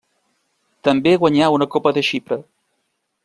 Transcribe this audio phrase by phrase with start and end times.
[0.87, 2.39] També guanyà una copa de Xipre.